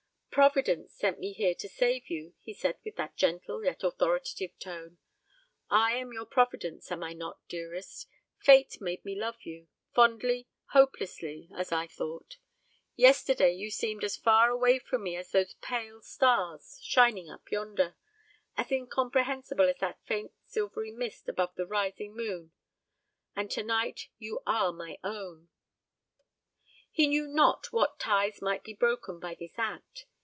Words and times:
"Providence 0.33 0.93
sent 0.93 1.19
me 1.19 1.33
here 1.33 1.53
to 1.55 1.67
save 1.67 2.09
you," 2.09 2.33
he 2.39 2.53
said, 2.53 2.77
with 2.85 2.95
that 2.95 3.17
gentle 3.17 3.65
yet 3.65 3.83
authoritative 3.83 4.57
tone; 4.59 4.97
"I 5.69 5.97
am 5.97 6.13
your 6.13 6.25
providence, 6.25 6.89
am 6.89 7.03
I 7.03 7.11
not, 7.11 7.45
dearest? 7.49 8.07
Fate 8.39 8.79
made 8.79 9.03
me 9.03 9.13
love 9.13 9.41
you 9.41 9.67
fondly, 9.93 10.47
hopelessly, 10.67 11.49
as 11.53 11.73
I 11.73 11.85
thought. 11.85 12.37
Yesterday 12.95 13.51
you 13.55 13.69
seemed 13.69 14.05
as 14.05 14.15
far 14.15 14.49
away 14.49 14.79
from 14.79 15.03
me 15.03 15.17
as 15.17 15.31
those 15.33 15.55
pale 15.55 16.01
stars, 16.01 16.79
shining 16.81 17.29
up 17.29 17.51
yonder 17.51 17.97
as 18.55 18.71
incomprehensible 18.71 19.67
as 19.67 19.79
that 19.79 19.99
faint 20.05 20.31
silvery 20.45 20.91
mist 20.91 21.27
above 21.27 21.55
the 21.55 21.67
rising 21.67 22.15
moon 22.15 22.53
and 23.35 23.51
to 23.51 23.63
night 23.63 24.07
you 24.17 24.39
are 24.47 24.71
my 24.71 24.97
own." 25.03 25.49
He 26.89 27.07
knew 27.07 27.27
not 27.27 27.73
what 27.73 27.99
ties 27.99 28.41
might 28.41 28.63
be 28.63 28.73
broken 28.73 29.19
by 29.19 29.35
this 29.35 29.59
act. 29.59 30.05